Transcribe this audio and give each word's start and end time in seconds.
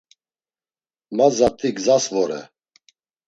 Ma 1.15 1.27
zat̆i 1.37 1.69
gzas 1.77 2.05
vore. 2.13 2.41